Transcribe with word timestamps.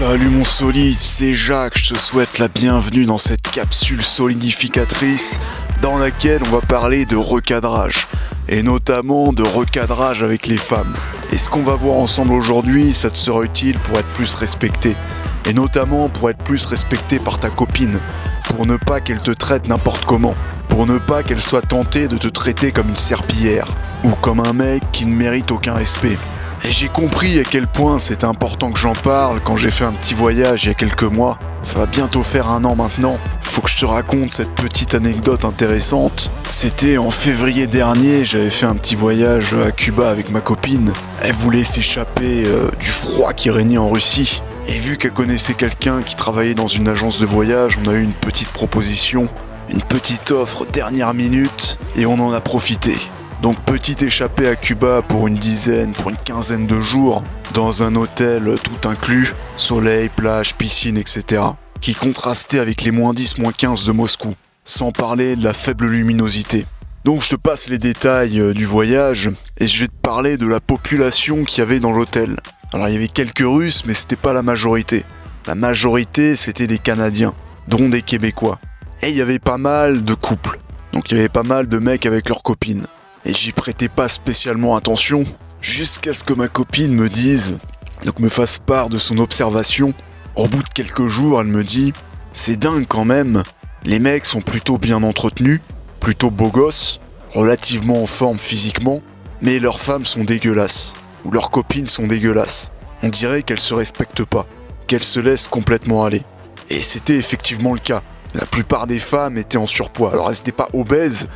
Salut 0.00 0.30
mon 0.30 0.44
solide, 0.44 0.98
c'est 0.98 1.34
Jacques, 1.34 1.76
je 1.76 1.92
te 1.92 1.98
souhaite 1.98 2.38
la 2.38 2.48
bienvenue 2.48 3.04
dans 3.04 3.18
cette 3.18 3.42
capsule 3.42 4.02
solidificatrice 4.02 5.38
dans 5.82 5.98
laquelle 5.98 6.40
on 6.46 6.52
va 6.52 6.62
parler 6.62 7.04
de 7.04 7.16
recadrage, 7.16 8.08
et 8.48 8.62
notamment 8.62 9.34
de 9.34 9.42
recadrage 9.42 10.22
avec 10.22 10.46
les 10.46 10.56
femmes. 10.56 10.94
Et 11.32 11.36
ce 11.36 11.50
qu'on 11.50 11.62
va 11.62 11.74
voir 11.74 11.96
ensemble 11.96 12.32
aujourd'hui, 12.32 12.94
ça 12.94 13.10
te 13.10 13.18
sera 13.18 13.42
utile 13.42 13.78
pour 13.80 13.98
être 13.98 14.08
plus 14.14 14.34
respecté, 14.34 14.96
et 15.44 15.52
notamment 15.52 16.08
pour 16.08 16.30
être 16.30 16.42
plus 16.44 16.64
respecté 16.64 17.18
par 17.18 17.38
ta 17.38 17.50
copine, 17.50 18.00
pour 18.48 18.64
ne 18.64 18.78
pas 18.78 19.00
qu'elle 19.00 19.20
te 19.20 19.32
traite 19.32 19.68
n'importe 19.68 20.06
comment, 20.06 20.34
pour 20.70 20.86
ne 20.86 20.96
pas 20.96 21.22
qu'elle 21.22 21.42
soit 21.42 21.60
tentée 21.60 22.08
de 22.08 22.16
te 22.16 22.28
traiter 22.28 22.72
comme 22.72 22.88
une 22.88 22.96
serpillière, 22.96 23.66
ou 24.02 24.12
comme 24.22 24.40
un 24.40 24.54
mec 24.54 24.82
qui 24.92 25.04
ne 25.04 25.14
mérite 25.14 25.50
aucun 25.50 25.74
respect. 25.74 26.16
Et 26.62 26.70
j'ai 26.70 26.88
compris 26.88 27.38
à 27.38 27.44
quel 27.44 27.66
point 27.66 27.98
c'était 27.98 28.26
important 28.26 28.70
que 28.70 28.78
j'en 28.78 28.92
parle 28.92 29.40
quand 29.40 29.56
j'ai 29.56 29.70
fait 29.70 29.84
un 29.84 29.92
petit 29.92 30.12
voyage 30.12 30.64
il 30.64 30.68
y 30.68 30.70
a 30.70 30.74
quelques 30.74 31.04
mois. 31.04 31.38
Ça 31.62 31.78
va 31.78 31.86
bientôt 31.86 32.22
faire 32.22 32.48
un 32.48 32.64
an 32.64 32.76
maintenant. 32.76 33.18
Faut 33.40 33.62
que 33.62 33.70
je 33.70 33.78
te 33.78 33.86
raconte 33.86 34.30
cette 34.30 34.54
petite 34.54 34.94
anecdote 34.94 35.44
intéressante. 35.44 36.30
C'était 36.48 36.98
en 36.98 37.10
février 37.10 37.66
dernier, 37.66 38.26
j'avais 38.26 38.50
fait 38.50 38.66
un 38.66 38.76
petit 38.76 38.94
voyage 38.94 39.54
à 39.54 39.72
Cuba 39.72 40.10
avec 40.10 40.30
ma 40.30 40.42
copine. 40.42 40.92
Elle 41.22 41.32
voulait 41.32 41.64
s'échapper 41.64 42.44
euh, 42.44 42.70
du 42.78 42.88
froid 42.88 43.32
qui 43.32 43.48
régnait 43.50 43.78
en 43.78 43.88
Russie. 43.88 44.42
Et 44.68 44.78
vu 44.78 44.98
qu'elle 44.98 45.12
connaissait 45.12 45.54
quelqu'un 45.54 46.02
qui 46.02 46.14
travaillait 46.14 46.54
dans 46.54 46.68
une 46.68 46.88
agence 46.88 47.18
de 47.20 47.26
voyage, 47.26 47.78
on 47.82 47.88
a 47.88 47.94
eu 47.94 48.02
une 48.02 48.12
petite 48.12 48.50
proposition, 48.50 49.28
une 49.70 49.82
petite 49.82 50.30
offre 50.30 50.66
dernière 50.66 51.14
minute, 51.14 51.78
et 51.96 52.06
on 52.06 52.20
en 52.20 52.32
a 52.32 52.40
profité. 52.40 52.96
Donc 53.42 53.58
petit 53.60 53.96
échappé 54.04 54.46
à 54.46 54.54
Cuba 54.54 55.00
pour 55.00 55.26
une 55.26 55.36
dizaine, 55.36 55.92
pour 55.94 56.10
une 56.10 56.16
quinzaine 56.16 56.66
de 56.66 56.78
jours, 56.78 57.24
dans 57.54 57.82
un 57.82 57.96
hôtel 57.96 58.56
tout 58.62 58.86
inclus, 58.86 59.32
soleil, 59.56 60.10
plage, 60.10 60.54
piscine, 60.56 60.98
etc. 60.98 61.42
Qui 61.80 61.94
contrastait 61.94 62.58
avec 62.58 62.82
les 62.82 62.90
moins 62.90 63.14
10, 63.14 63.38
moins 63.38 63.52
15 63.52 63.86
de 63.86 63.92
Moscou, 63.92 64.34
sans 64.64 64.92
parler 64.92 65.36
de 65.36 65.44
la 65.44 65.54
faible 65.54 65.86
luminosité. 65.86 66.66
Donc 67.06 67.22
je 67.22 67.30
te 67.30 67.36
passe 67.36 67.70
les 67.70 67.78
détails 67.78 68.38
euh, 68.38 68.52
du 68.52 68.66
voyage 68.66 69.30
et 69.56 69.66
je 69.66 69.80
vais 69.80 69.88
te 69.88 70.00
parler 70.02 70.36
de 70.36 70.46
la 70.46 70.60
population 70.60 71.44
qu'il 71.44 71.60
y 71.60 71.62
avait 71.62 71.80
dans 71.80 71.92
l'hôtel. 71.92 72.36
Alors 72.74 72.88
il 72.88 72.92
y 72.92 72.96
avait 72.96 73.08
quelques 73.08 73.38
Russes 73.38 73.84
mais 73.86 73.94
c'était 73.94 74.16
pas 74.16 74.34
la 74.34 74.42
majorité. 74.42 75.06
La 75.46 75.54
majorité 75.54 76.36
c'était 76.36 76.66
des 76.66 76.78
Canadiens, 76.78 77.32
dont 77.68 77.88
des 77.88 78.02
Québécois. 78.02 78.58
Et 79.00 79.08
il 79.08 79.16
y 79.16 79.22
avait 79.22 79.38
pas 79.38 79.56
mal 79.56 80.04
de 80.04 80.12
couples. 80.12 80.60
Donc 80.92 81.10
il 81.10 81.16
y 81.16 81.20
avait 81.20 81.30
pas 81.30 81.42
mal 81.42 81.68
de 81.68 81.78
mecs 81.78 82.04
avec 82.04 82.28
leurs 82.28 82.42
copines 82.42 82.86
et 83.24 83.32
j'y 83.32 83.52
prêtais 83.52 83.88
pas 83.88 84.08
spécialement 84.08 84.76
attention, 84.76 85.24
jusqu'à 85.60 86.12
ce 86.12 86.24
que 86.24 86.32
ma 86.32 86.48
copine 86.48 86.94
me 86.94 87.08
dise, 87.08 87.58
donc 88.04 88.18
me 88.18 88.28
fasse 88.28 88.58
part 88.58 88.88
de 88.88 88.98
son 88.98 89.18
observation. 89.18 89.92
Au 90.36 90.46
bout 90.46 90.62
de 90.62 90.68
quelques 90.68 91.06
jours, 91.06 91.40
elle 91.40 91.48
me 91.48 91.64
dit 91.64 91.92
C'est 92.32 92.56
dingue 92.56 92.86
quand 92.88 93.04
même, 93.04 93.42
les 93.84 93.98
mecs 93.98 94.24
sont 94.24 94.40
plutôt 94.40 94.78
bien 94.78 95.02
entretenus, 95.02 95.60
plutôt 96.00 96.30
beaux 96.30 96.50
gosses, 96.50 97.00
relativement 97.34 98.02
en 98.02 98.06
forme 98.06 98.38
physiquement, 98.38 99.02
mais 99.42 99.58
leurs 99.58 99.80
femmes 99.80 100.06
sont 100.06 100.24
dégueulasses, 100.24 100.94
ou 101.24 101.30
leurs 101.30 101.50
copines 101.50 101.86
sont 101.86 102.06
dégueulasses. 102.06 102.70
On 103.02 103.08
dirait 103.08 103.42
qu'elles 103.42 103.60
se 103.60 103.74
respectent 103.74 104.24
pas, 104.24 104.46
qu'elles 104.86 105.02
se 105.02 105.20
laissent 105.20 105.48
complètement 105.48 106.04
aller. 106.04 106.22
Et 106.68 106.82
c'était 106.82 107.16
effectivement 107.16 107.72
le 107.72 107.80
cas. 107.80 108.02
La 108.34 108.46
plupart 108.46 108.86
des 108.86 108.98
femmes 108.98 109.38
étaient 109.38 109.58
en 109.58 109.66
surpoids. 109.66 110.12
Alors 110.12 110.30
elles 110.30 110.36
n'étaient 110.36 110.52
pas 110.52 110.68
obèses, 110.72 111.28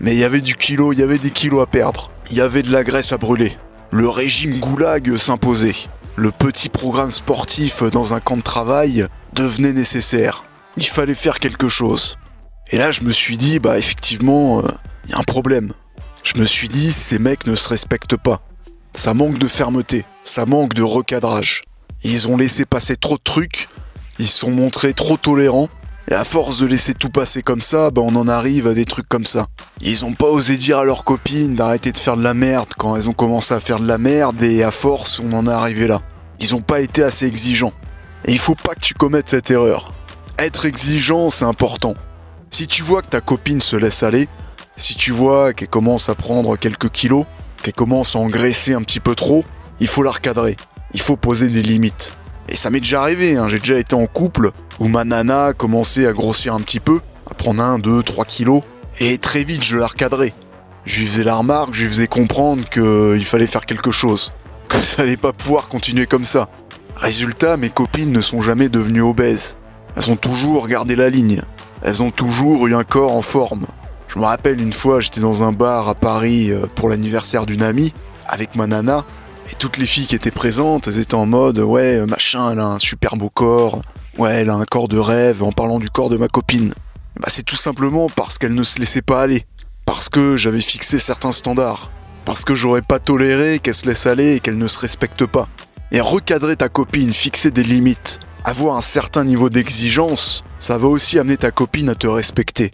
mais 0.00 0.12
il 0.12 0.18
y 0.18 0.24
avait 0.24 0.40
du 0.40 0.54
kilo, 0.54 0.92
il 0.92 0.98
y 0.98 1.02
avait 1.02 1.18
des 1.18 1.30
kilos 1.30 1.62
à 1.62 1.66
perdre. 1.66 2.10
Il 2.30 2.36
y 2.36 2.40
avait 2.40 2.62
de 2.62 2.70
la 2.70 2.84
graisse 2.84 3.12
à 3.12 3.18
brûler. 3.18 3.56
Le 3.90 4.08
régime 4.08 4.58
goulag 4.58 5.16
s'imposait. 5.16 5.76
Le 6.16 6.30
petit 6.30 6.68
programme 6.68 7.10
sportif 7.10 7.82
dans 7.82 8.14
un 8.14 8.20
camp 8.20 8.36
de 8.36 8.42
travail 8.42 9.06
devenait 9.32 9.72
nécessaire. 9.72 10.44
Il 10.76 10.86
fallait 10.86 11.14
faire 11.14 11.38
quelque 11.38 11.68
chose. 11.68 12.16
Et 12.70 12.78
là, 12.78 12.90
je 12.90 13.02
me 13.02 13.12
suis 13.12 13.36
dit, 13.36 13.58
bah 13.58 13.78
effectivement, 13.78 14.60
il 14.60 14.66
euh, 14.66 15.10
y 15.10 15.12
a 15.12 15.18
un 15.18 15.24
problème. 15.24 15.72
Je 16.22 16.38
me 16.38 16.44
suis 16.44 16.68
dit, 16.68 16.92
ces 16.92 17.18
mecs 17.18 17.46
ne 17.46 17.54
se 17.54 17.68
respectent 17.68 18.16
pas. 18.16 18.40
Ça 18.94 19.14
manque 19.14 19.38
de 19.38 19.48
fermeté, 19.48 20.04
ça 20.24 20.46
manque 20.46 20.74
de 20.74 20.82
recadrage. 20.82 21.62
Ils 22.04 22.28
ont 22.28 22.36
laissé 22.36 22.64
passer 22.64 22.96
trop 22.96 23.16
de 23.16 23.22
trucs, 23.22 23.68
ils 24.18 24.28
sont 24.28 24.50
montrés 24.50 24.92
trop 24.92 25.16
tolérants, 25.16 25.68
et 26.12 26.14
à 26.14 26.24
force 26.24 26.58
de 26.58 26.66
laisser 26.66 26.92
tout 26.92 27.08
passer 27.08 27.40
comme 27.40 27.62
ça, 27.62 27.90
bah 27.90 28.02
on 28.04 28.14
en 28.16 28.28
arrive 28.28 28.66
à 28.66 28.74
des 28.74 28.84
trucs 28.84 29.08
comme 29.08 29.24
ça. 29.24 29.46
Ils 29.80 30.04
ont 30.04 30.12
pas 30.12 30.26
osé 30.26 30.58
dire 30.58 30.76
à 30.78 30.84
leurs 30.84 31.04
copines 31.04 31.54
d'arrêter 31.54 31.90
de 31.90 31.96
faire 31.96 32.18
de 32.18 32.22
la 32.22 32.34
merde 32.34 32.68
quand 32.76 32.94
elles 32.96 33.08
ont 33.08 33.14
commencé 33.14 33.54
à 33.54 33.60
faire 33.60 33.80
de 33.80 33.86
la 33.86 33.96
merde 33.96 34.42
et 34.42 34.62
à 34.62 34.70
force 34.70 35.20
on 35.20 35.32
en 35.32 35.46
est 35.46 35.52
arrivé 35.52 35.86
là. 35.86 36.02
Ils 36.38 36.54
ont 36.54 36.60
pas 36.60 36.82
été 36.82 37.02
assez 37.02 37.24
exigeants. 37.24 37.72
Et 38.26 38.32
il 38.32 38.38
faut 38.38 38.54
pas 38.54 38.74
que 38.74 38.80
tu 38.80 38.92
commettes 38.92 39.30
cette 39.30 39.50
erreur. 39.50 39.94
Être 40.38 40.66
exigeant, 40.66 41.30
c'est 41.30 41.46
important. 41.46 41.94
Si 42.50 42.66
tu 42.66 42.82
vois 42.82 43.00
que 43.00 43.08
ta 43.08 43.22
copine 43.22 43.62
se 43.62 43.76
laisse 43.76 44.02
aller, 44.02 44.28
si 44.76 44.94
tu 44.94 45.12
vois 45.12 45.54
qu'elle 45.54 45.68
commence 45.68 46.10
à 46.10 46.14
prendre 46.14 46.58
quelques 46.58 46.90
kilos, 46.90 47.24
qu'elle 47.62 47.72
commence 47.72 48.16
à 48.16 48.18
engraisser 48.18 48.74
un 48.74 48.82
petit 48.82 49.00
peu 49.00 49.14
trop, 49.14 49.46
il 49.80 49.86
faut 49.86 50.02
la 50.02 50.10
recadrer. 50.10 50.58
Il 50.92 51.00
faut 51.00 51.16
poser 51.16 51.48
des 51.48 51.62
limites. 51.62 52.12
Et 52.52 52.56
ça 52.56 52.68
m'est 52.68 52.80
déjà 52.80 53.00
arrivé, 53.00 53.38
hein. 53.38 53.48
j'ai 53.48 53.58
déjà 53.58 53.78
été 53.78 53.94
en 53.94 54.04
couple 54.04 54.50
où 54.78 54.86
ma 54.86 55.04
nana 55.04 55.54
commençait 55.54 56.06
à 56.06 56.12
grossir 56.12 56.52
un 56.52 56.60
petit 56.60 56.80
peu, 56.80 57.00
à 57.30 57.32
prendre 57.32 57.62
1, 57.62 57.78
2, 57.78 58.02
3 58.02 58.26
kilos, 58.26 58.62
et 59.00 59.16
très 59.16 59.42
vite 59.42 59.64
je 59.64 59.78
la 59.78 59.86
recadrais. 59.86 60.34
Je 60.84 61.00
lui 61.00 61.06
faisais 61.06 61.24
la 61.24 61.36
remarque, 61.36 61.72
je 61.72 61.84
lui 61.84 61.88
faisais 61.88 62.06
comprendre 62.06 62.68
qu'il 62.68 63.24
fallait 63.24 63.46
faire 63.46 63.64
quelque 63.64 63.90
chose, 63.90 64.32
que 64.68 64.82
ça 64.82 65.00
allait 65.00 65.16
pas 65.16 65.32
pouvoir 65.32 65.68
continuer 65.68 66.04
comme 66.04 66.24
ça. 66.24 66.50
Résultat, 66.94 67.56
mes 67.56 67.70
copines 67.70 68.12
ne 68.12 68.20
sont 68.20 68.42
jamais 68.42 68.68
devenues 68.68 69.00
obèses. 69.00 69.56
Elles 69.96 70.10
ont 70.10 70.16
toujours 70.16 70.68
gardé 70.68 70.94
la 70.94 71.08
ligne. 71.08 71.40
Elles 71.80 72.02
ont 72.02 72.10
toujours 72.10 72.66
eu 72.66 72.74
un 72.74 72.84
corps 72.84 73.16
en 73.16 73.22
forme. 73.22 73.66
Je 74.08 74.18
me 74.18 74.24
rappelle 74.26 74.60
une 74.60 74.74
fois, 74.74 75.00
j'étais 75.00 75.22
dans 75.22 75.42
un 75.42 75.52
bar 75.52 75.88
à 75.88 75.94
Paris 75.94 76.50
euh, 76.50 76.66
pour 76.74 76.90
l'anniversaire 76.90 77.46
d'une 77.46 77.62
amie, 77.62 77.94
avec 78.28 78.56
ma 78.56 78.66
nana, 78.66 79.06
et 79.50 79.54
toutes 79.54 79.76
les 79.76 79.86
filles 79.86 80.06
qui 80.06 80.14
étaient 80.14 80.30
présentes, 80.30 80.88
elles 80.88 80.98
étaient 80.98 81.14
en 81.14 81.26
mode 81.26 81.58
ouais, 81.58 82.04
machin, 82.06 82.52
elle 82.52 82.60
a 82.60 82.66
un 82.66 82.78
super 82.78 83.16
beau 83.16 83.30
corps, 83.30 83.82
ouais, 84.18 84.34
elle 84.34 84.50
a 84.50 84.54
un 84.54 84.64
corps 84.64 84.88
de 84.88 84.98
rêve 84.98 85.42
en 85.42 85.52
parlant 85.52 85.78
du 85.78 85.90
corps 85.90 86.08
de 86.08 86.16
ma 86.16 86.28
copine. 86.28 86.72
Bah, 87.16 87.26
c'est 87.28 87.44
tout 87.44 87.56
simplement 87.56 88.08
parce 88.08 88.38
qu'elle 88.38 88.54
ne 88.54 88.62
se 88.62 88.78
laissait 88.78 89.02
pas 89.02 89.20
aller, 89.20 89.46
parce 89.84 90.08
que 90.08 90.36
j'avais 90.36 90.60
fixé 90.60 90.98
certains 90.98 91.32
standards, 91.32 91.90
parce 92.24 92.44
que 92.44 92.54
j'aurais 92.54 92.82
pas 92.82 92.98
toléré 92.98 93.58
qu'elle 93.58 93.74
se 93.74 93.86
laisse 93.86 94.06
aller 94.06 94.36
et 94.36 94.40
qu'elle 94.40 94.58
ne 94.58 94.68
se 94.68 94.78
respecte 94.78 95.26
pas. 95.26 95.48
Et 95.90 96.00
recadrer 96.00 96.56
ta 96.56 96.68
copine, 96.68 97.12
fixer 97.12 97.50
des 97.50 97.64
limites, 97.64 98.18
avoir 98.44 98.76
un 98.76 98.82
certain 98.82 99.24
niveau 99.24 99.50
d'exigence, 99.50 100.42
ça 100.58 100.78
va 100.78 100.88
aussi 100.88 101.18
amener 101.18 101.36
ta 101.36 101.50
copine 101.50 101.90
à 101.90 101.94
te 101.94 102.06
respecter. 102.06 102.72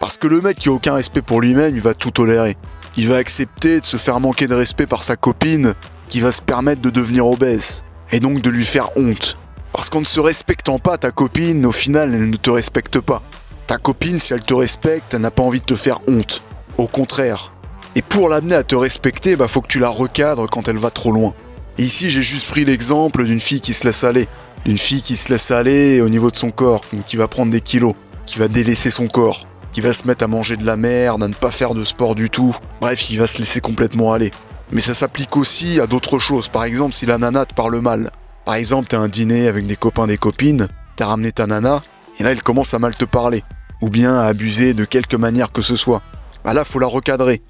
Parce 0.00 0.18
que 0.18 0.26
le 0.26 0.40
mec 0.40 0.58
qui 0.58 0.68
a 0.68 0.72
aucun 0.72 0.94
respect 0.94 1.22
pour 1.22 1.40
lui-même, 1.40 1.74
il 1.74 1.80
va 1.80 1.94
tout 1.94 2.10
tolérer. 2.10 2.56
Il 2.96 3.08
va 3.08 3.16
accepter 3.16 3.80
de 3.80 3.84
se 3.84 3.96
faire 3.96 4.20
manquer 4.20 4.46
de 4.46 4.54
respect 4.54 4.86
par 4.86 5.04
sa 5.04 5.16
copine 5.16 5.74
qui 6.08 6.20
va 6.20 6.32
se 6.32 6.42
permettre 6.42 6.82
de 6.82 6.90
devenir 6.90 7.26
obèse 7.26 7.84
et 8.12 8.20
donc 8.20 8.42
de 8.42 8.50
lui 8.50 8.64
faire 8.64 8.90
honte. 8.96 9.36
Parce 9.72 9.90
qu'en 9.90 10.00
ne 10.00 10.06
se 10.06 10.20
respectant 10.20 10.78
pas, 10.78 10.96
ta 10.96 11.10
copine, 11.10 11.66
au 11.66 11.72
final, 11.72 12.14
elle 12.14 12.30
ne 12.30 12.36
te 12.36 12.50
respecte 12.50 13.00
pas. 13.00 13.22
Ta 13.66 13.78
copine, 13.78 14.18
si 14.18 14.32
elle 14.32 14.44
te 14.44 14.54
respecte, 14.54 15.12
elle 15.12 15.20
n'a 15.20 15.30
pas 15.30 15.42
envie 15.42 15.60
de 15.60 15.66
te 15.66 15.74
faire 15.74 16.00
honte. 16.08 16.42
Au 16.78 16.86
contraire. 16.86 17.52
Et 17.94 18.02
pour 18.02 18.28
l'amener 18.28 18.54
à 18.54 18.62
te 18.62 18.74
respecter, 18.74 19.36
bah 19.36 19.48
faut 19.48 19.60
que 19.60 19.68
tu 19.68 19.78
la 19.78 19.88
recadres 19.88 20.46
quand 20.50 20.68
elle 20.68 20.78
va 20.78 20.90
trop 20.90 21.12
loin. 21.12 21.34
Et 21.78 21.82
ici, 21.82 22.10
j'ai 22.10 22.22
juste 22.22 22.48
pris 22.48 22.64
l'exemple 22.64 23.24
d'une 23.24 23.40
fille 23.40 23.60
qui 23.60 23.74
se 23.74 23.86
laisse 23.86 24.04
aller. 24.04 24.28
D'une 24.64 24.78
fille 24.78 25.02
qui 25.02 25.16
se 25.16 25.32
laisse 25.32 25.50
aller 25.50 26.00
au 26.00 26.08
niveau 26.08 26.30
de 26.30 26.36
son 26.36 26.50
corps, 26.50 26.82
qui 27.06 27.16
va 27.16 27.28
prendre 27.28 27.52
des 27.52 27.60
kilos, 27.60 27.94
qui 28.24 28.38
va 28.38 28.48
délaisser 28.48 28.90
son 28.90 29.08
corps, 29.08 29.46
qui 29.72 29.80
va 29.80 29.92
se 29.92 30.06
mettre 30.06 30.24
à 30.24 30.26
manger 30.26 30.56
de 30.56 30.64
la 30.64 30.76
merde, 30.76 31.22
à 31.22 31.28
ne 31.28 31.34
pas 31.34 31.50
faire 31.50 31.74
de 31.74 31.84
sport 31.84 32.14
du 32.14 32.30
tout. 32.30 32.56
Bref, 32.80 33.00
qui 33.00 33.16
va 33.16 33.26
se 33.26 33.38
laisser 33.38 33.60
complètement 33.60 34.12
aller. 34.12 34.30
Mais 34.72 34.80
ça 34.80 34.94
s'applique 34.94 35.36
aussi 35.36 35.80
à 35.80 35.86
d'autres 35.86 36.18
choses. 36.18 36.48
Par 36.48 36.64
exemple, 36.64 36.94
si 36.94 37.06
la 37.06 37.18
nana 37.18 37.44
te 37.44 37.54
parle 37.54 37.80
mal. 37.80 38.10
Par 38.44 38.54
exemple, 38.54 38.88
t'as 38.88 38.98
un 38.98 39.08
dîner 39.08 39.48
avec 39.48 39.66
des 39.66 39.76
copains, 39.76 40.06
des 40.06 40.18
copines, 40.18 40.68
t'as 40.96 41.06
ramené 41.06 41.32
ta 41.32 41.46
nana, 41.46 41.82
et 42.18 42.22
là, 42.22 42.32
elle 42.32 42.42
commence 42.42 42.74
à 42.74 42.78
mal 42.78 42.96
te 42.96 43.04
parler. 43.04 43.42
Ou 43.82 43.90
bien 43.90 44.18
à 44.18 44.26
abuser 44.26 44.72
de 44.72 44.84
quelque 44.84 45.16
manière 45.16 45.52
que 45.52 45.62
ce 45.62 45.76
soit. 45.76 46.02
Bah 46.44 46.54
là, 46.54 46.64
faut 46.64 46.78
la 46.78 46.86
recadrer. 46.86 47.42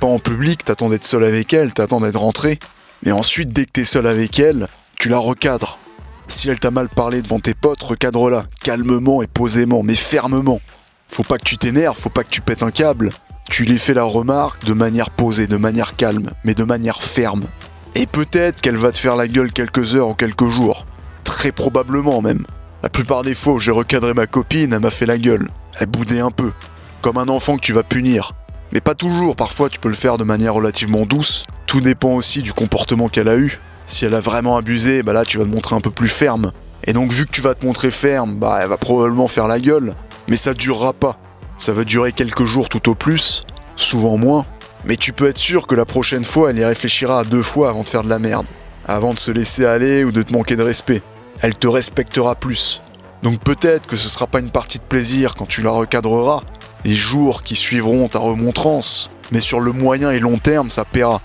Pas 0.00 0.06
en 0.06 0.18
public, 0.18 0.64
t'attends 0.64 0.88
d'être 0.88 1.04
seul 1.04 1.24
avec 1.24 1.52
elle, 1.52 1.72
t'attends 1.72 2.00
d'être 2.00 2.18
rentré. 2.18 2.58
Mais 3.02 3.12
ensuite, 3.12 3.52
dès 3.52 3.66
que 3.66 3.72
t'es 3.72 3.84
seul 3.84 4.06
avec 4.06 4.38
elle, 4.38 4.68
tu 4.96 5.08
la 5.08 5.18
recadres. 5.18 5.78
Si 6.26 6.48
elle 6.48 6.58
t'a 6.58 6.70
mal 6.70 6.88
parlé 6.88 7.20
devant 7.20 7.38
tes 7.38 7.54
potes, 7.54 7.82
recadre-la, 7.82 8.46
calmement 8.62 9.22
et 9.22 9.26
posément, 9.26 9.82
mais 9.82 9.94
fermement. 9.94 10.60
Faut 11.08 11.22
pas 11.22 11.36
que 11.36 11.44
tu 11.44 11.58
t'énerves, 11.58 11.98
faut 11.98 12.08
pas 12.10 12.24
que 12.24 12.30
tu 12.30 12.40
pètes 12.40 12.62
un 12.62 12.70
câble, 12.70 13.12
tu 13.54 13.62
lui 13.62 13.78
fais 13.78 13.94
la 13.94 14.02
remarque 14.02 14.64
de 14.64 14.72
manière 14.72 15.10
posée, 15.10 15.46
de 15.46 15.56
manière 15.56 15.94
calme, 15.94 16.26
mais 16.42 16.54
de 16.54 16.64
manière 16.64 17.04
ferme. 17.04 17.44
Et 17.94 18.04
peut-être 18.04 18.60
qu'elle 18.60 18.76
va 18.76 18.90
te 18.90 18.98
faire 18.98 19.14
la 19.14 19.28
gueule 19.28 19.52
quelques 19.52 19.94
heures 19.94 20.08
ou 20.08 20.14
quelques 20.14 20.48
jours. 20.48 20.86
Très 21.22 21.52
probablement 21.52 22.20
même. 22.20 22.46
La 22.82 22.88
plupart 22.88 23.22
des 23.22 23.36
fois 23.36 23.52
où 23.52 23.58
j'ai 23.60 23.70
recadré 23.70 24.12
ma 24.12 24.26
copine, 24.26 24.72
elle 24.72 24.80
m'a 24.80 24.90
fait 24.90 25.06
la 25.06 25.18
gueule. 25.18 25.46
Elle 25.78 25.86
boudait 25.86 26.18
un 26.18 26.32
peu. 26.32 26.50
Comme 27.00 27.16
un 27.16 27.28
enfant 27.28 27.54
que 27.54 27.60
tu 27.60 27.72
vas 27.72 27.84
punir. 27.84 28.32
Mais 28.72 28.80
pas 28.80 28.96
toujours, 28.96 29.36
parfois 29.36 29.68
tu 29.68 29.78
peux 29.78 29.88
le 29.88 29.94
faire 29.94 30.18
de 30.18 30.24
manière 30.24 30.54
relativement 30.54 31.06
douce. 31.06 31.44
Tout 31.66 31.80
dépend 31.80 32.14
aussi 32.14 32.42
du 32.42 32.52
comportement 32.52 33.08
qu'elle 33.08 33.28
a 33.28 33.36
eu. 33.36 33.60
Si 33.86 34.04
elle 34.04 34.14
a 34.14 34.20
vraiment 34.20 34.56
abusé, 34.56 35.04
bah 35.04 35.12
là 35.12 35.24
tu 35.24 35.38
vas 35.38 35.44
te 35.44 35.50
montrer 35.50 35.76
un 35.76 35.80
peu 35.80 35.92
plus 35.92 36.08
ferme. 36.08 36.50
Et 36.82 36.92
donc 36.92 37.12
vu 37.12 37.24
que 37.24 37.30
tu 37.30 37.40
vas 37.40 37.54
te 37.54 37.64
montrer 37.64 37.92
ferme, 37.92 38.34
bah 38.34 38.58
elle 38.60 38.68
va 38.68 38.78
probablement 38.78 39.28
faire 39.28 39.46
la 39.46 39.60
gueule, 39.60 39.94
mais 40.26 40.36
ça 40.36 40.54
durera 40.54 40.92
pas. 40.92 41.20
Ça 41.56 41.72
va 41.72 41.84
durer 41.84 42.12
quelques 42.12 42.44
jours 42.44 42.68
tout 42.68 42.88
au 42.88 42.94
plus, 42.94 43.44
souvent 43.76 44.16
moins, 44.16 44.44
mais 44.84 44.96
tu 44.96 45.12
peux 45.12 45.28
être 45.28 45.38
sûr 45.38 45.66
que 45.66 45.74
la 45.74 45.84
prochaine 45.84 46.24
fois, 46.24 46.50
elle 46.50 46.58
y 46.58 46.64
réfléchira 46.64 47.24
deux 47.24 47.42
fois 47.42 47.70
avant 47.70 47.84
de 47.84 47.88
faire 47.88 48.02
de 48.02 48.08
la 48.08 48.18
merde, 48.18 48.46
avant 48.86 49.14
de 49.14 49.18
se 49.18 49.30
laisser 49.30 49.64
aller 49.64 50.04
ou 50.04 50.12
de 50.12 50.22
te 50.22 50.32
manquer 50.32 50.56
de 50.56 50.62
respect. 50.62 51.02
Elle 51.40 51.56
te 51.56 51.66
respectera 51.66 52.34
plus. 52.34 52.82
Donc 53.22 53.40
peut-être 53.40 53.86
que 53.86 53.96
ce 53.96 54.08
sera 54.08 54.26
pas 54.26 54.40
une 54.40 54.50
partie 54.50 54.78
de 54.78 54.84
plaisir 54.84 55.34
quand 55.34 55.46
tu 55.46 55.62
la 55.62 55.70
recadreras, 55.70 56.42
les 56.84 56.94
jours 56.94 57.42
qui 57.42 57.54
suivront 57.54 58.08
ta 58.08 58.18
remontrance, 58.18 59.10
mais 59.32 59.40
sur 59.40 59.60
le 59.60 59.72
moyen 59.72 60.10
et 60.10 60.18
long 60.18 60.38
terme, 60.38 60.70
ça 60.70 60.84
paiera. 60.84 61.22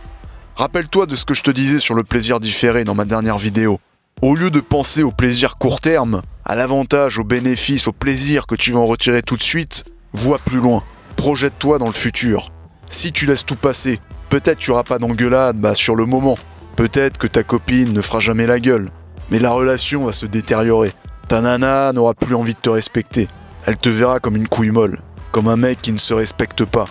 Rappelle-toi 0.56 1.06
de 1.06 1.16
ce 1.16 1.26
que 1.26 1.34
je 1.34 1.44
te 1.44 1.52
disais 1.52 1.80
sur 1.80 1.96
le 1.96 2.04
plaisir 2.04 2.40
différé 2.40 2.86
dans 2.86 2.96
ma 2.96 3.06
dernière 3.06 3.38
vidéo. 3.38 3.80
Au 4.22 4.36
lieu 4.36 4.52
de 4.52 4.60
penser 4.60 5.04
au 5.04 5.12
plaisir 5.12 5.58
court 5.58 5.82
terme, 5.82 6.22
à 6.46 6.56
l'avantage, 6.56 7.18
au 7.18 7.24
bénéfice, 7.24 7.88
au 7.88 7.94
plaisir 7.94 8.48
que 8.48 8.56
tu 8.56 8.72
vas 8.72 8.80
en 8.80 8.86
retirer 8.86 9.22
tout 9.22 9.38
de 9.38 9.44
suite, 9.44 9.86
vois 10.14 10.40
plus 10.40 10.60
loin. 10.60 10.84
Projette-toi 11.16 11.80
dans 11.80 11.86
le 11.86 11.92
futur. 11.92 12.52
Si 12.88 13.12
tu 13.12 13.26
laisses 13.26 13.46
tout 13.46 13.56
passer, 13.56 14.00
peut-être 14.30 14.58
tu 14.58 14.72
auras 14.72 14.84
pas 14.84 15.00
d'engueulade 15.00 15.60
bah, 15.60 15.76
sur 15.76 15.96
le 15.96 16.06
moment. 16.06 16.38
Peut-être 16.76 17.18
que 17.18 17.28
ta 17.28 17.44
copine 17.44 17.94
ne 17.94 18.02
fera 18.02 18.20
jamais 18.20 18.48
la 18.48 18.60
gueule. 18.60 18.90
Mais 19.32 19.40
la 19.40 19.52
relation 19.52 20.06
va 20.06 20.12
se 20.12 20.26
détériorer. 20.26 20.94
Ta 21.28 21.42
nana 21.42 21.92
n'aura 21.94 22.14
plus 22.14 22.36
envie 22.36 22.54
de 22.54 22.60
te 22.60 22.70
respecter. 22.70 23.28
Elle 23.66 23.78
te 23.78 23.90
verra 23.90 24.20
comme 24.20 24.36
une 24.36 24.48
couille 24.48 24.72
molle, 24.72 25.00
comme 25.32 25.48
un 25.48 25.58
mec 25.58 25.82
qui 25.82 25.94
ne 25.94 25.98
se 25.98 26.14
respecte 26.14 26.66
pas. 26.66 26.86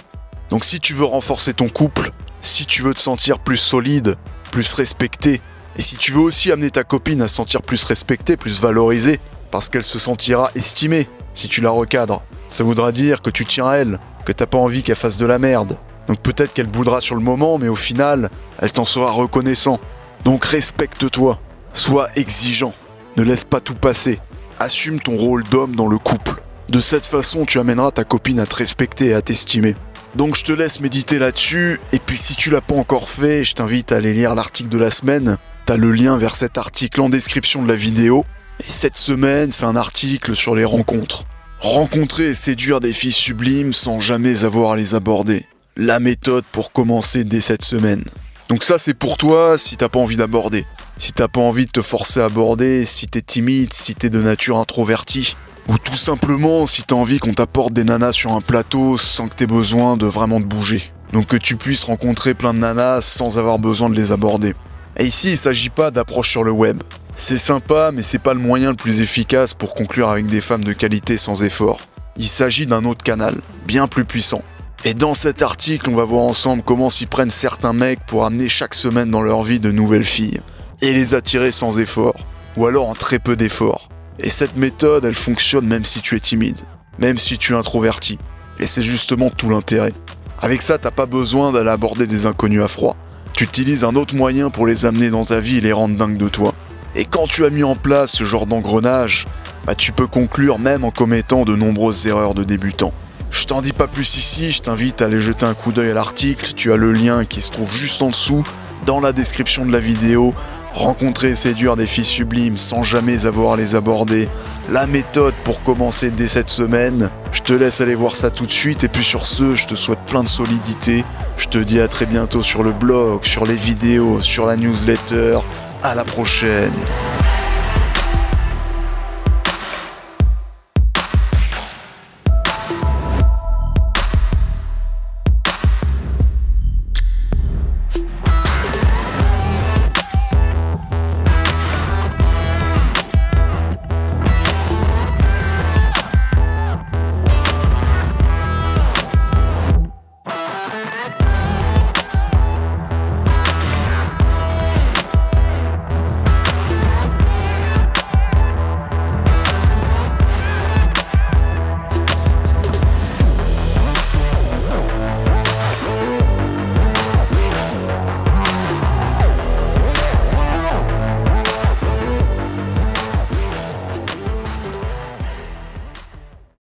Donc 0.50 0.64
si 0.64 0.78
tu 0.78 0.94
veux 0.94 1.04
renforcer 1.04 1.54
ton 1.54 1.68
couple, 1.68 2.12
si 2.40 2.66
tu 2.66 2.82
veux 2.82 2.94
te 2.94 3.00
sentir 3.00 3.38
plus 3.38 3.56
solide, 3.56 4.16
plus 4.50 4.74
respecté, 4.74 5.40
et 5.76 5.82
si 5.82 5.96
tu 5.96 6.12
veux 6.12 6.20
aussi 6.20 6.52
amener 6.52 6.70
ta 6.70 6.84
copine 6.84 7.22
à 7.22 7.28
se 7.28 7.34
sentir 7.36 7.62
plus 7.62 7.84
respectée, 7.84 8.36
plus 8.36 8.60
valorisée, 8.60 9.20
parce 9.50 9.68
qu'elle 9.68 9.84
se 9.84 9.98
sentira 9.98 10.50
estimée 10.54 11.08
si 11.34 11.48
tu 11.48 11.60
la 11.60 11.70
recadres, 11.70 12.22
ça 12.48 12.64
voudra 12.64 12.92
dire 12.92 13.22
que 13.22 13.30
tu 13.30 13.44
tiens 13.44 13.68
à 13.68 13.76
elle, 13.76 13.98
que 14.24 14.32
t'as 14.32 14.46
pas 14.46 14.58
envie 14.58 14.82
qu'elle 14.82 14.96
fasse 14.96 15.18
de 15.18 15.26
la 15.26 15.38
merde. 15.38 15.78
Donc 16.06 16.20
peut-être 16.20 16.54
qu'elle 16.54 16.66
boudera 16.66 17.00
sur 17.00 17.14
le 17.14 17.22
moment, 17.22 17.58
mais 17.58 17.68
au 17.68 17.76
final, 17.76 18.30
elle 18.58 18.72
t'en 18.72 18.84
sera 18.84 19.10
reconnaissant. 19.10 19.78
Donc 20.24 20.44
respecte-toi, 20.44 21.38
sois 21.72 22.08
exigeant, 22.16 22.74
ne 23.16 23.22
laisse 23.22 23.44
pas 23.44 23.60
tout 23.60 23.74
passer, 23.74 24.20
assume 24.58 25.00
ton 25.00 25.16
rôle 25.16 25.44
d'homme 25.44 25.76
dans 25.76 25.88
le 25.88 25.98
couple. 25.98 26.42
De 26.68 26.80
cette 26.80 27.06
façon, 27.06 27.44
tu 27.44 27.58
amèneras 27.58 27.92
ta 27.92 28.04
copine 28.04 28.40
à 28.40 28.46
te 28.46 28.56
respecter 28.56 29.08
et 29.08 29.14
à 29.14 29.22
t'estimer. 29.22 29.74
Donc 30.14 30.36
je 30.36 30.44
te 30.44 30.52
laisse 30.52 30.80
méditer 30.80 31.18
là-dessus, 31.18 31.78
et 31.92 31.98
puis 31.98 32.16
si 32.16 32.34
tu 32.34 32.50
l'as 32.50 32.60
pas 32.60 32.74
encore 32.74 33.08
fait, 33.08 33.44
je 33.44 33.54
t'invite 33.54 33.92
à 33.92 33.96
aller 33.96 34.14
lire 34.14 34.34
l'article 34.34 34.70
de 34.70 34.78
la 34.78 34.90
semaine. 34.90 35.36
T'as 35.66 35.76
le 35.76 35.92
lien 35.92 36.16
vers 36.16 36.34
cet 36.34 36.56
article 36.56 37.00
en 37.02 37.10
description 37.10 37.62
de 37.62 37.68
la 37.68 37.76
vidéo. 37.76 38.24
Et 38.66 38.72
cette 38.72 38.96
semaine, 38.96 39.50
c'est 39.50 39.66
un 39.66 39.76
article 39.76 40.34
sur 40.34 40.54
les 40.54 40.64
rencontres. 40.64 41.24
Rencontrer 41.60 42.28
et 42.28 42.34
séduire 42.34 42.78
des 42.78 42.92
filles 42.92 43.10
sublimes 43.10 43.72
sans 43.72 43.98
jamais 43.98 44.44
avoir 44.44 44.72
à 44.72 44.76
les 44.76 44.94
aborder. 44.94 45.44
La 45.76 45.98
méthode 45.98 46.44
pour 46.52 46.70
commencer 46.70 47.24
dès 47.24 47.40
cette 47.40 47.64
semaine. 47.64 48.04
Donc 48.48 48.62
ça 48.62 48.78
c'est 48.78 48.94
pour 48.94 49.16
toi 49.16 49.58
si 49.58 49.76
t'as 49.76 49.88
pas 49.88 49.98
envie 49.98 50.16
d'aborder. 50.16 50.64
Si 50.98 51.12
t'as 51.12 51.26
pas 51.26 51.40
envie 51.40 51.66
de 51.66 51.72
te 51.72 51.82
forcer 51.82 52.20
à 52.20 52.26
aborder, 52.26 52.86
si 52.86 53.08
t'es 53.08 53.22
timide, 53.22 53.72
si 53.72 53.96
t'es 53.96 54.08
de 54.08 54.22
nature 54.22 54.58
introvertie. 54.58 55.36
Ou 55.66 55.78
tout 55.78 55.96
simplement 55.96 56.64
si 56.64 56.84
t'as 56.84 56.94
envie 56.94 57.18
qu'on 57.18 57.34
t'apporte 57.34 57.72
des 57.72 57.82
nanas 57.82 58.12
sur 58.12 58.32
un 58.32 58.40
plateau 58.40 58.96
sans 58.96 59.26
que 59.26 59.34
t'aies 59.34 59.46
besoin 59.48 59.96
de 59.96 60.06
vraiment 60.06 60.40
te 60.40 60.46
bouger. 60.46 60.92
Donc 61.12 61.26
que 61.26 61.36
tu 61.36 61.56
puisses 61.56 61.82
rencontrer 61.82 62.34
plein 62.34 62.54
de 62.54 62.60
nanas 62.60 63.02
sans 63.02 63.36
avoir 63.36 63.58
besoin 63.58 63.90
de 63.90 63.96
les 63.96 64.12
aborder. 64.12 64.54
Et 64.96 65.06
ici, 65.06 65.32
il 65.32 65.38
s'agit 65.38 65.70
pas 65.70 65.90
d'approche 65.90 66.30
sur 66.30 66.44
le 66.44 66.52
web. 66.52 66.82
C'est 67.20 67.36
sympa, 67.36 67.90
mais 67.92 68.04
c'est 68.04 68.20
pas 68.20 68.32
le 68.32 68.38
moyen 68.38 68.70
le 68.70 68.76
plus 68.76 69.00
efficace 69.00 69.52
pour 69.52 69.74
conclure 69.74 70.08
avec 70.08 70.28
des 70.28 70.40
femmes 70.40 70.62
de 70.62 70.72
qualité 70.72 71.18
sans 71.18 71.42
effort. 71.42 71.80
Il 72.16 72.28
s'agit 72.28 72.64
d'un 72.64 72.84
autre 72.84 73.02
canal, 73.02 73.34
bien 73.66 73.88
plus 73.88 74.04
puissant. 74.04 74.44
Et 74.84 74.94
dans 74.94 75.14
cet 75.14 75.42
article, 75.42 75.90
on 75.90 75.96
va 75.96 76.04
voir 76.04 76.22
ensemble 76.22 76.62
comment 76.62 76.90
s'y 76.90 77.06
prennent 77.06 77.28
certains 77.28 77.72
mecs 77.72 78.06
pour 78.06 78.24
amener 78.24 78.48
chaque 78.48 78.74
semaine 78.74 79.10
dans 79.10 79.20
leur 79.20 79.42
vie 79.42 79.58
de 79.58 79.72
nouvelles 79.72 80.04
filles 80.04 80.40
et 80.80 80.92
les 80.92 81.14
attirer 81.14 81.50
sans 81.50 81.80
effort, 81.80 82.24
ou 82.56 82.66
alors 82.66 82.88
en 82.88 82.94
très 82.94 83.18
peu 83.18 83.34
d'efforts. 83.34 83.88
Et 84.20 84.30
cette 84.30 84.56
méthode, 84.56 85.04
elle 85.04 85.14
fonctionne 85.14 85.66
même 85.66 85.84
si 85.84 86.00
tu 86.00 86.14
es 86.14 86.20
timide, 86.20 86.60
même 87.00 87.18
si 87.18 87.36
tu 87.36 87.52
es 87.52 87.56
introverti. 87.56 88.16
Et 88.60 88.68
c'est 88.68 88.84
justement 88.84 89.28
tout 89.28 89.50
l'intérêt. 89.50 89.92
Avec 90.40 90.62
ça, 90.62 90.78
t'as 90.78 90.92
pas 90.92 91.06
besoin 91.06 91.50
d'aller 91.50 91.70
aborder 91.70 92.06
des 92.06 92.26
inconnus 92.26 92.62
à 92.62 92.68
froid 92.68 92.96
tu 93.38 93.44
utilises 93.44 93.84
un 93.84 93.94
autre 93.94 94.16
moyen 94.16 94.50
pour 94.50 94.66
les 94.66 94.84
amener 94.84 95.10
dans 95.10 95.24
ta 95.24 95.38
vie 95.38 95.58
et 95.58 95.60
les 95.60 95.72
rendre 95.72 95.96
dingues 95.96 96.16
de 96.16 96.28
toi. 96.28 96.54
Et 96.98 97.04
quand 97.04 97.28
tu 97.28 97.44
as 97.44 97.50
mis 97.50 97.62
en 97.62 97.76
place 97.76 98.10
ce 98.10 98.24
genre 98.24 98.46
d'engrenage, 98.46 99.28
bah 99.64 99.76
tu 99.76 99.92
peux 99.92 100.08
conclure 100.08 100.58
même 100.58 100.82
en 100.82 100.90
commettant 100.90 101.44
de 101.44 101.54
nombreuses 101.54 102.08
erreurs 102.08 102.34
de 102.34 102.42
débutant. 102.42 102.92
Je 103.30 103.44
t'en 103.44 103.62
dis 103.62 103.72
pas 103.72 103.86
plus 103.86 104.16
ici, 104.16 104.50
je 104.50 104.62
t'invite 104.62 105.00
à 105.00 105.04
aller 105.04 105.20
jeter 105.20 105.46
un 105.46 105.54
coup 105.54 105.70
d'œil 105.70 105.92
à 105.92 105.94
l'article, 105.94 106.54
tu 106.56 106.72
as 106.72 106.76
le 106.76 106.90
lien 106.90 107.24
qui 107.24 107.40
se 107.40 107.52
trouve 107.52 107.72
juste 107.72 108.02
en 108.02 108.08
dessous, 108.08 108.42
dans 108.84 108.98
la 108.98 109.12
description 109.12 109.64
de 109.64 109.70
la 109.70 109.78
vidéo, 109.78 110.34
rencontrer 110.72 111.28
et 111.28 111.34
séduire 111.36 111.76
des 111.76 111.86
filles 111.86 112.04
sublimes 112.04 112.58
sans 112.58 112.82
jamais 112.82 113.26
avoir 113.26 113.52
à 113.52 113.56
les 113.56 113.76
aborder, 113.76 114.28
la 114.68 114.88
méthode 114.88 115.34
pour 115.44 115.62
commencer 115.62 116.10
dès 116.10 116.26
cette 116.26 116.48
semaine. 116.48 117.10
Je 117.30 117.42
te 117.42 117.52
laisse 117.52 117.80
aller 117.80 117.94
voir 117.94 118.16
ça 118.16 118.30
tout 118.30 118.46
de 118.46 118.50
suite 118.50 118.82
et 118.82 118.88
puis 118.88 119.04
sur 119.04 119.24
ce, 119.24 119.54
je 119.54 119.68
te 119.68 119.76
souhaite 119.76 120.04
plein 120.08 120.24
de 120.24 120.28
solidité. 120.28 121.04
Je 121.36 121.46
te 121.46 121.58
dis 121.58 121.78
à 121.78 121.86
très 121.86 122.06
bientôt 122.06 122.42
sur 122.42 122.64
le 122.64 122.72
blog, 122.72 123.24
sur 123.24 123.46
les 123.46 123.54
vidéos, 123.54 124.20
sur 124.20 124.46
la 124.46 124.56
newsletter. 124.56 125.38
À 125.82 125.94
la 125.94 126.04
prochaine. 126.04 126.72